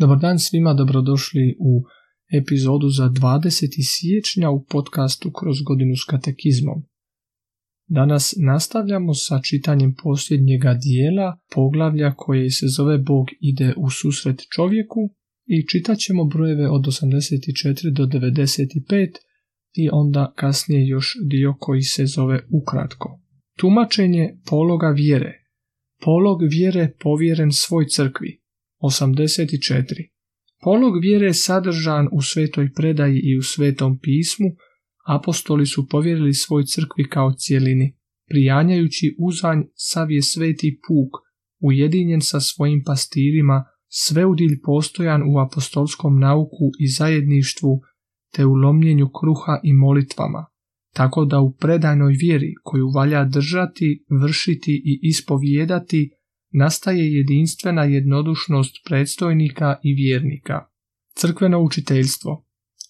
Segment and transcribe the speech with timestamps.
[0.00, 1.82] Dobar dan svima, dobrodošli u
[2.40, 3.68] epizodu za 20.
[3.92, 6.78] siječnja u podcastu Kroz godinu s katekizmom.
[7.88, 15.00] Danas nastavljamo sa čitanjem posljednjega dijela poglavlja koje se zove Bog ide u susret čovjeku
[15.46, 19.10] i čitat ćemo brojeve od 84 do 95
[19.74, 23.20] i onda kasnije još dio koji se zove ukratko.
[23.58, 25.32] Tumačenje pologa vjere.
[26.04, 28.39] Polog vjere povjeren svoj crkvi.
[28.80, 30.10] 84.
[30.62, 34.46] Polog vjere je sadržan u svetoj predaji i u svetom pismu,
[35.06, 37.96] apostoli su povjerili svoj crkvi kao cijelini,
[38.28, 41.10] prijanjajući uzanj sav je sveti puk,
[41.60, 47.80] ujedinjen sa svojim pastirima, sveudilj postojan u apostolskom nauku i zajedništvu,
[48.34, 50.46] te u lomljenju kruha i molitvama,
[50.94, 56.10] tako da u predajnoj vjeri koju valja držati, vršiti i ispovijedati,
[56.50, 60.66] nastaje jedinstvena jednodušnost predstojnika i vjernika.
[61.14, 62.44] Crkveno učiteljstvo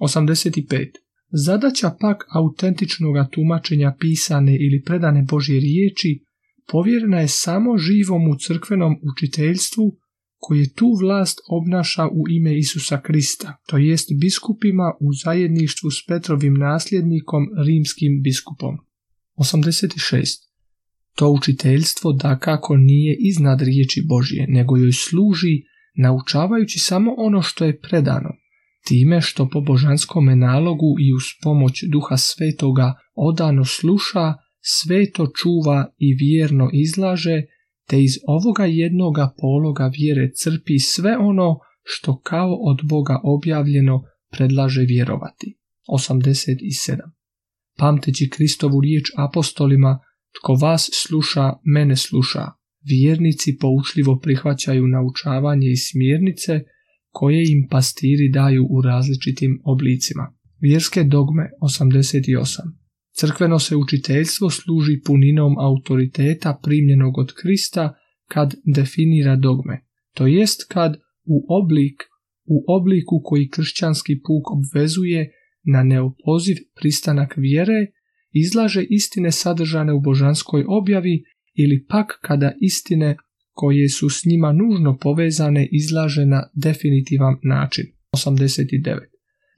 [0.00, 0.90] 85.
[1.30, 6.26] Zadaća pak autentičnog tumačenja pisane ili predane Božje riječi
[6.72, 9.96] povjerena je samo živom u crkvenom učiteljstvu
[10.38, 16.54] koje tu vlast obnaša u ime Isusa Krista, to jest biskupima u zajedništvu s Petrovim
[16.54, 18.76] nasljednikom rimskim biskupom.
[19.36, 20.46] 86.
[21.16, 25.62] To učiteljstvo da kako nije iznad riječi Božje, nego joj služi
[25.96, 28.30] naučavajući samo ono što je predano,
[28.86, 36.14] time što po božanskome nalogu i uz pomoć duha svetoga odano sluša, sveto čuva i
[36.14, 37.42] vjerno izlaže,
[37.88, 44.80] te iz ovoga jednoga pologa vjere crpi sve ono što kao od Boga objavljeno predlaže
[44.80, 45.58] vjerovati.
[45.88, 46.98] 87.
[47.78, 50.00] Pamteći Kristovu riječ apostolima,
[50.40, 52.44] tko vas sluša, mene sluša.
[52.84, 56.60] Vjernici poučljivo prihvaćaju naučavanje i smjernice
[57.10, 60.34] koje im pastiri daju u različitim oblicima.
[60.60, 62.60] Vjerske dogme 88.
[63.18, 67.94] Crkveno se učiteljstvo služi puninom autoriteta primljenog od Krista
[68.28, 72.02] kad definira dogme, to jest kad u oblik
[72.46, 75.32] u obliku koji kršćanski puk obvezuje
[75.64, 77.86] na neopoziv pristanak vjere
[78.40, 81.24] izlaže istine sadržane u božanskoj objavi
[81.54, 83.16] ili pak kada istine
[83.52, 87.86] koje su s njima nužno povezane izlaže na definitivan način.
[88.16, 88.98] 89.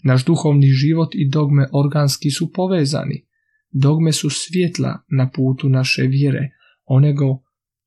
[0.04, 3.24] Naš duhovni život i dogme organski su povezani.
[3.70, 6.50] Dogme su svjetla na putu naše vjere,
[6.84, 7.42] one, go,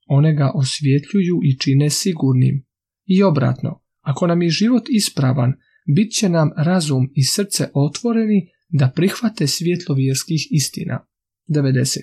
[0.07, 2.65] one ga osvjetljuju i čine sigurnim.
[3.05, 5.53] I obratno, ako nam je život ispravan,
[5.95, 11.05] bit će nam razum i srce otvoreni da prihvate svjetlo vjerskih istina.
[11.47, 11.97] 90.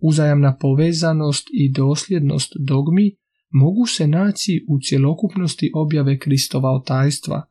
[0.00, 3.16] Uzajamna povezanost i dosljednost dogmi
[3.50, 7.42] mogu se naći u cjelokupnosti objave Kristova otajstva.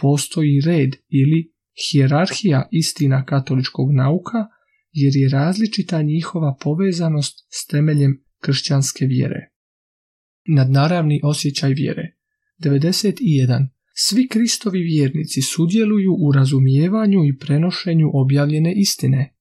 [0.00, 1.52] Postoji red ili
[1.90, 4.46] hijerarhija istina katoličkog nauka,
[4.92, 9.50] jer je različita njihova povezanost s temeljem kršćanske vjere.
[10.48, 12.16] Nadnaravni osjećaj vjere
[12.64, 13.68] 91.
[14.00, 19.34] Svi Kristovi vjernici sudjeluju u razumijevanju i prenošenju objavljene istine.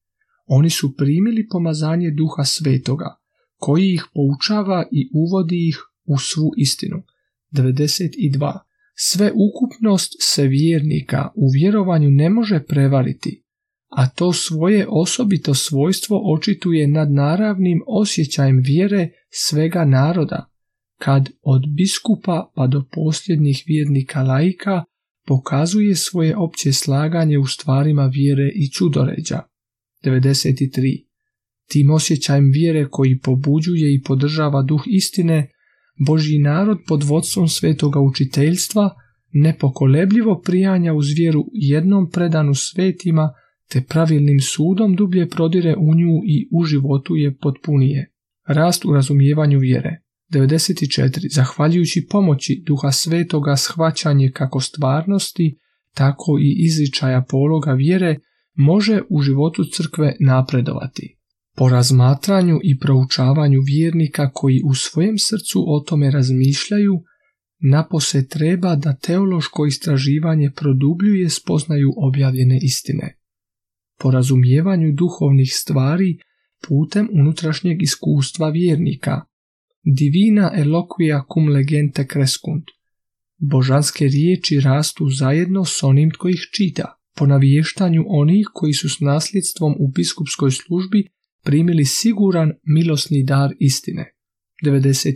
[0.45, 3.15] Oni su primili pomazanje duha svetoga,
[3.57, 7.03] koji ih poučava i uvodi ih u svu istinu.
[7.51, 8.59] 92.
[8.95, 13.43] Sve ukupnost se vjernika u vjerovanju ne može prevariti,
[13.89, 20.49] a to svoje osobito svojstvo očituje nad naravnim osjećajem vjere svega naroda,
[20.99, 24.83] kad od biskupa pa do posljednjih vjernika laika
[25.27, 29.39] pokazuje svoje opće slaganje u stvarima vjere i čudoređa.
[30.03, 31.05] 93.
[31.69, 35.49] Tim osjećajem vjere koji pobuđuje i podržava duh istine,
[36.07, 38.89] Božji narod pod vodstvom svetoga učiteljstva
[39.31, 43.33] nepokolebljivo prijanja uz vjeru jednom predanu svetima
[43.71, 48.11] te pravilnim sudom dublje prodire u nju i u životu je potpunije.
[48.47, 50.01] Rast u razumijevanju vjere.
[50.33, 51.35] 94.
[51.35, 55.59] Zahvaljujući pomoći Duha Svetoga shvaćanje kako stvarnosti,
[55.93, 58.19] tako i izričaja pologa vjere
[58.55, 61.17] može u životu crkve napredovati.
[61.55, 66.93] Po razmatranju i proučavanju vjernika koji u svojem srcu o tome razmišljaju,
[67.59, 73.17] napose treba da teološko istraživanje produbljuje spoznaju objavljene istine.
[73.99, 76.17] Po razumijevanju duhovnih stvari
[76.67, 79.21] putem unutrašnjeg iskustva vjernika,
[79.89, 82.65] Divina eloquia cum legente crescunt.
[83.37, 88.99] Božanske riječi rastu zajedno s onim tko ih čita, po navještanju onih koji su s
[88.99, 91.07] nasljedstvom u biskupskoj službi
[91.43, 94.13] primili siguran milosni dar istine.
[94.65, 95.13] 95.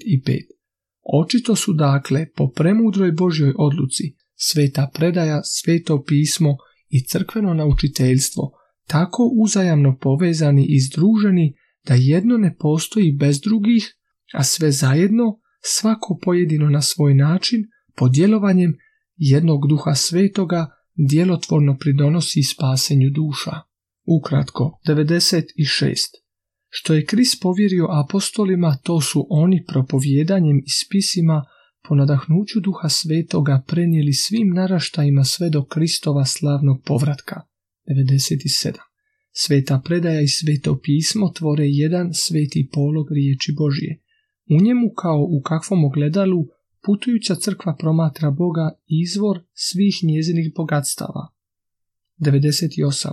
[1.13, 4.03] Očito su dakle, po premudroj Božjoj odluci,
[4.35, 6.57] sveta predaja, sveto pismo
[6.89, 8.51] i crkveno naučiteljstvo
[8.87, 11.53] tako uzajamno povezani i združeni
[11.87, 13.97] da jedno ne postoji bez drugih,
[14.33, 17.63] a sve zajedno, svako pojedino na svoj način,
[17.95, 18.77] pod djelovanjem
[19.15, 20.67] jednog duha svetoga,
[21.09, 23.51] djelotvorno pridonosi spasenju duša.
[24.19, 26.21] Ukratko, 96.
[26.69, 31.45] Što je Kris povjerio apostolima, to su oni propovjedanjem i spisima
[31.87, 37.41] po nadahnuću duha svetoga prenijeli svim naraštajima sve do Kristova slavnog povratka.
[37.87, 38.77] 97.
[39.31, 44.00] Sveta predaja i sveto pismo tvore jedan sveti polog riječi Božije.
[44.53, 46.47] U njemu kao u kakvom ogledalu
[46.85, 51.27] putujuća crkva promatra Boga izvor svih njezinih bogatstava.
[52.19, 53.09] 98.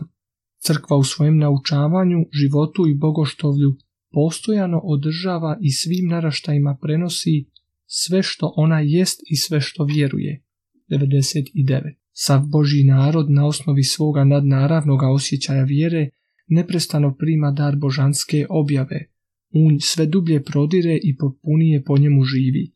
[0.59, 3.77] Crkva u svojem naučavanju, životu i bogoštovlju
[4.13, 7.47] postojano održava i svim naraštajima prenosi
[7.87, 10.43] sve što ona jest i sve što vjeruje.
[10.91, 11.95] 99.
[12.13, 16.11] Sav Božji narod na osnovi svoga nadnaravnog osjećaja vjere
[16.49, 19.18] neprestano prima dar božanske objave.
[19.51, 22.73] Unj sve dublje prodire i potpunije po njemu živi.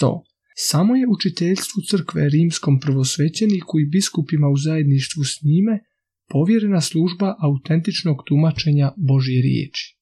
[0.00, 0.20] 100.
[0.56, 5.80] Samo je učiteljstvu crkve rimskom prvosvećeniku i biskupima u zajedništvu s njime
[6.28, 10.01] povjerena služba autentičnog tumačenja Božje riječi.